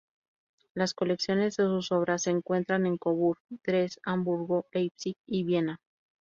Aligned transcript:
Las 0.73 0.95
colecciones 0.95 1.57
de 1.57 1.65
sus 1.65 1.91
obras 1.91 2.23
se 2.23 2.31
encuentran 2.31 2.87
en 2.87 2.97
Coburg, 2.97 3.37
Dresde, 3.63 4.01
Hamburgo, 4.03 4.65
Leipzig 4.73 5.13
y 5.27 5.43
Viena. 5.43 5.77